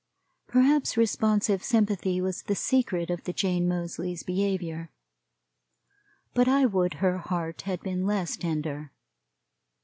[0.47, 4.89] Perhaps responsive sympathy was the secret of the Jane Moseley's behavior;
[6.33, 8.93] but I would her heart had been less tender.